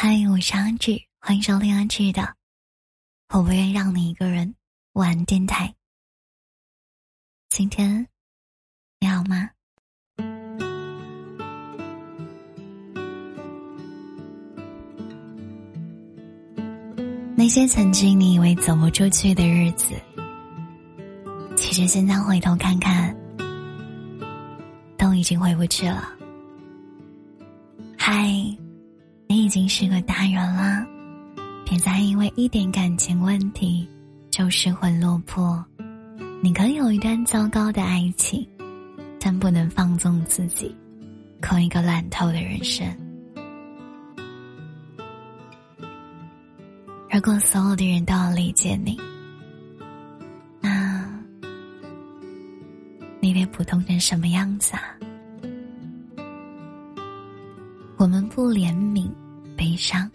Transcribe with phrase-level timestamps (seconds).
[0.00, 2.36] 嗨，我是安志，欢迎收听安志的。
[3.34, 4.54] 我不愿让你一个人
[4.92, 5.74] 玩电台。
[7.48, 8.06] 今天
[9.00, 9.50] 你好吗？
[17.34, 20.00] 那些曾经你以为走不出去的日子，
[21.56, 23.12] 其实现在回头看看，
[24.96, 26.16] 都已经回不去了。
[27.98, 28.32] 嗨。
[29.48, 30.86] 已经是个大人了，
[31.64, 33.88] 别再因为一点感情问题
[34.30, 35.64] 就失魂落魄。
[36.42, 38.46] 你可以有一段糟糕的爱情，
[39.18, 40.76] 但不能放纵自己，
[41.40, 42.86] 过一个烂透的人生。
[47.10, 49.00] 如果所有的人都要理解你，
[50.60, 51.08] 那
[53.18, 54.82] 你得普通成什么样子啊？
[57.96, 59.10] 我们不怜悯
[59.58, 60.08] 悲伤，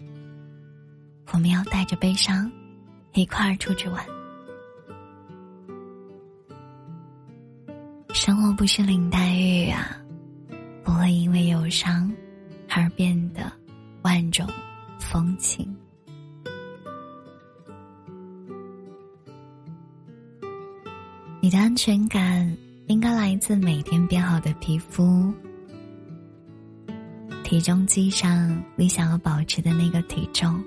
[1.30, 2.50] 我们要带着悲伤
[3.12, 4.02] 一块儿出去玩。
[8.14, 10.00] 生活不是林黛玉啊，
[10.82, 12.10] 不会因为忧伤
[12.70, 13.52] 而变得
[14.00, 14.48] 万种
[14.98, 15.76] 风情。
[21.42, 25.30] 你的安全感应该来自每天变好的皮肤。
[27.44, 30.58] 体重机上你想要保持的那个体重，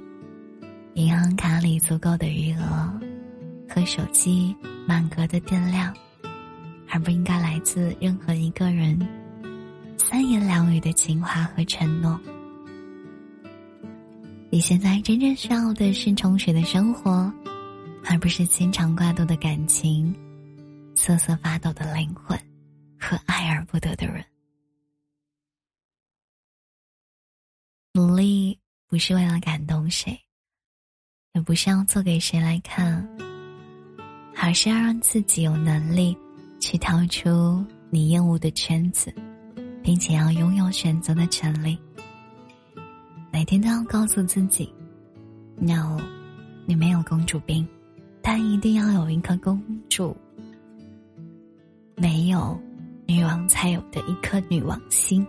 [0.94, 2.94] 银行卡里足够的余额，
[3.67, 4.56] 和手机
[4.88, 5.92] 满格的电量，
[6.88, 8.98] 而不应该来自任何一个人
[9.98, 12.17] 三言两语的情话和承诺。
[14.52, 17.33] 你现在真正需要的是充实的生活，
[18.05, 20.16] 而不是牵肠挂肚的感情、
[20.94, 22.38] 瑟瑟发抖的灵魂
[23.00, 24.23] 和爱而不得的人。
[28.90, 30.18] 不是为了感动谁，
[31.34, 33.06] 也不是要做给谁来看，
[34.38, 36.17] 而是要让自己有能力
[36.61, 39.14] 去跳出你厌恶的圈子，
[39.84, 41.78] 并且要拥有选择的权利。
[43.30, 44.73] 每天都要告诉自己
[45.58, 46.00] ：“no，
[46.66, 47.67] 你没有公主病，
[48.22, 50.16] 但一定要有一颗公主
[51.98, 52.58] 没有
[53.06, 55.28] 女王才有的一颗女王心。”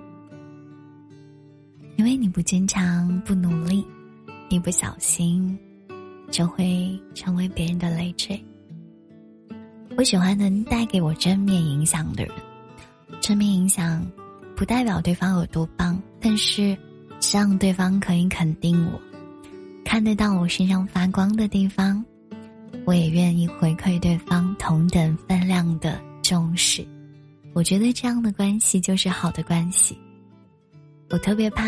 [1.99, 3.85] 因为你不坚强、不努力，
[4.51, 5.59] 一不小心
[6.31, 8.41] 就会成为别人的累赘。
[9.97, 12.33] 我喜欢能带给我正面影响的人，
[13.21, 14.01] 正面影响
[14.55, 16.79] 不代表对方有多棒，但是
[17.33, 19.01] 让对方可以肯定我，
[19.85, 22.03] 看得到我身上发光的地方，
[22.85, 26.87] 我也愿意回馈对方同等分量的重视。
[27.55, 29.99] 我觉得这样的关系就是好的关系。
[31.11, 31.65] 我特别怕，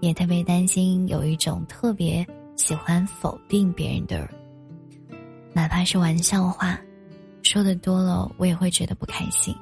[0.00, 2.26] 也特别担心有一种特别
[2.56, 4.28] 喜欢否定别人的人，
[5.52, 6.80] 哪怕是玩笑话，
[7.42, 9.54] 说的多了，我也会觉得不开心。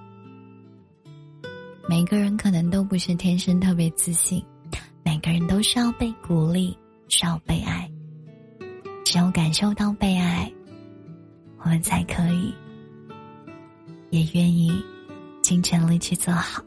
[1.88, 4.40] 每个人可能都不是天生特别自信，
[5.02, 7.90] 每个人都需要被鼓励，需要被爱。
[9.04, 10.50] 只有感受到被爱，
[11.58, 12.54] 我们才可以，
[14.10, 14.72] 也愿意
[15.42, 16.62] 尽全力去做好。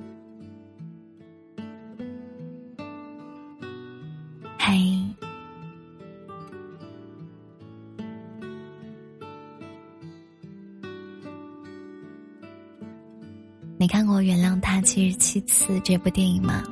[13.77, 16.63] 你看过《原谅他七十七次》这部电影吗？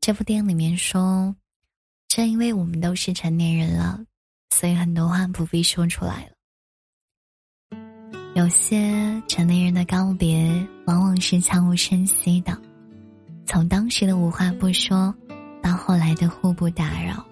[0.00, 1.34] 这部电影里面说，
[2.08, 4.04] 正因为我们都是成年人了，
[4.50, 6.32] 所以很多话不必说出来了。
[8.34, 12.60] 有些成年人的告别，往往是悄无声息的，
[13.46, 15.14] 从当时的无话不说，
[15.62, 17.24] 到后来的互不打扰，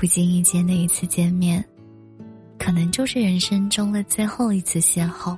[0.00, 1.62] 不经意间的一次见面，
[2.58, 5.36] 可能就是人生中的最后一次邂逅。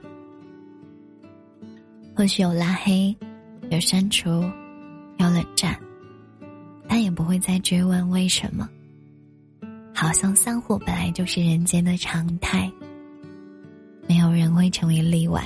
[2.15, 3.13] 或许有拉黑，
[3.71, 4.31] 有删除，
[5.17, 5.77] 有冷战，
[6.87, 8.69] 但也不会再追问为什么。
[9.93, 12.71] 好像散伙本来就是人间的常态。
[14.09, 15.43] 没有人会成为例外。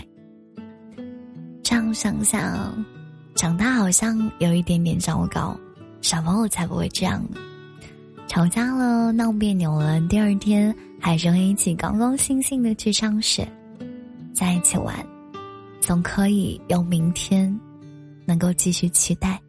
[1.62, 2.84] 这样想想，
[3.34, 5.58] 长大好像有一点点糟糕。
[6.02, 7.40] 小朋友才不会这样呢。
[8.28, 13.50] 吵架了，闹别扭了，第二天还是会一起高高兴兴的去上学，
[14.34, 14.94] 在一起玩，
[15.80, 17.58] 总可以有明天，
[18.26, 19.40] 能够继续期待。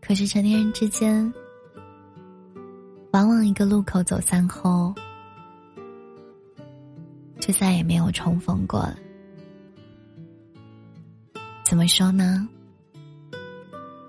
[0.00, 1.32] 可是成年人之间，
[3.12, 4.94] 往往一个路口走散后。
[7.40, 8.96] 就再也没有重逢过了。
[11.64, 12.48] 怎么说呢？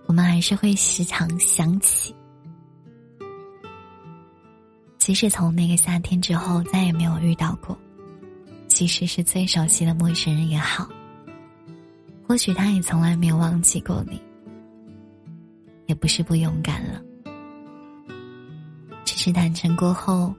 [0.06, 2.14] 我们还是会时常想起，
[5.04, 7.78] 即使从那个夏天之后再也没有遇到过，
[8.70, 10.88] 即使是最熟悉的陌生人也好，
[12.26, 14.22] 或许他也从来没有忘记过你，
[15.88, 17.02] 也不是不勇敢了，
[19.04, 20.34] 只是坦诚过后。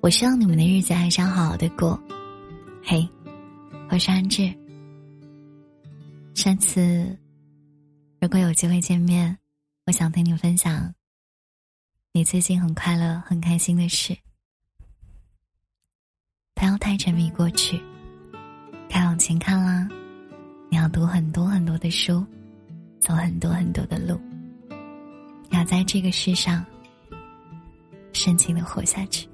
[0.00, 2.00] 我希望你们的日子还想好好的过。
[2.80, 3.08] 嘿，
[3.90, 4.61] 我是安志。
[6.34, 7.18] 下次
[8.20, 9.38] 如果有机会见面，
[9.86, 10.92] 我想听你分享
[12.12, 14.16] 你最近很快乐、很开心的事。
[16.54, 17.80] 不要太沉迷过去，
[18.88, 19.88] 该往前看啦！
[20.70, 22.24] 你要读很多很多的书，
[22.98, 24.20] 走很多很多的路，
[25.50, 26.64] 要在这个世上
[28.12, 29.28] 深情的活下去。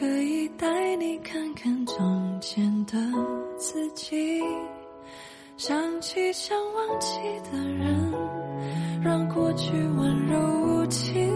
[0.00, 2.96] 可以带你看看从前的
[3.58, 4.40] 自己。
[5.58, 7.18] 想起想忘记
[7.52, 8.10] 的人，
[9.04, 11.29] 让过去温柔无情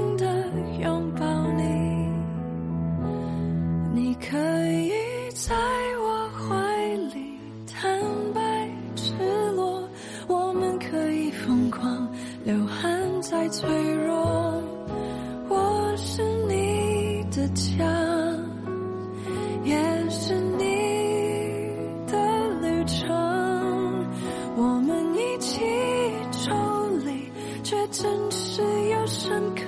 [27.75, 29.63] 却真实又深刻。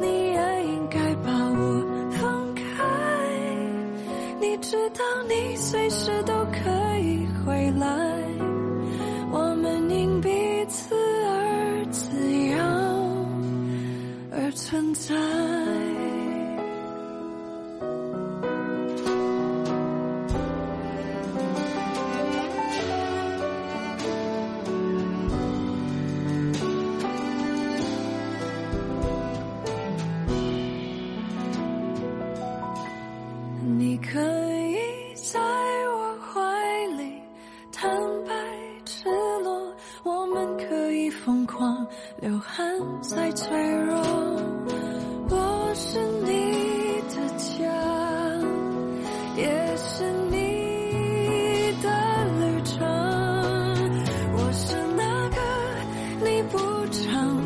[0.00, 2.62] 你也应该把我放开，
[4.40, 7.86] 你知道你随时都可以回来。
[9.30, 10.28] 我们因彼
[10.68, 12.10] 此而自
[12.48, 12.58] 由
[14.32, 15.14] 而存在。
[41.56, 42.66] 光流汗
[43.00, 43.96] 才脆弱
[45.30, 47.64] 我是你的家
[49.36, 51.88] 也是你的
[52.40, 52.84] 旅程
[54.36, 56.58] 我是那个你不
[56.88, 57.43] 长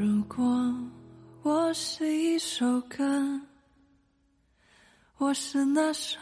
[0.00, 0.44] 如果
[1.42, 3.04] 我是一首歌，
[5.16, 6.16] 我是那首。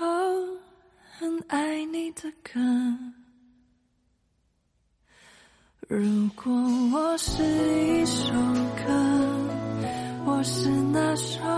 [1.19, 2.59] 很爱你的歌。
[5.89, 6.51] 如果
[6.95, 8.95] 我是一首歌，
[10.25, 11.56] 我是那首。